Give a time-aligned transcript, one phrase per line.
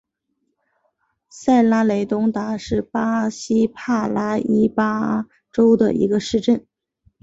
[1.29, 6.65] 塞拉雷东达是巴西帕拉伊巴州的一个市镇。